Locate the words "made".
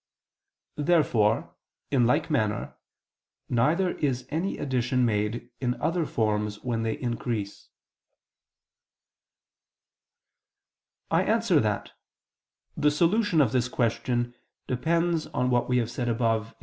5.05-5.51